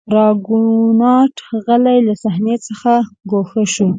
[0.15, 1.33] راګونات
[1.65, 2.93] غلی له صحنې څخه
[3.31, 3.89] ګوښه شو.